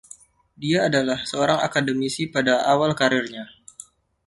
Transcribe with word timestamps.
Dia 0.63 0.79
adalah 0.89 1.19
seorang 1.31 1.59
akademisi 1.67 2.23
pada 2.35 2.53
awal 2.73 2.91
kariernya. 2.99 3.45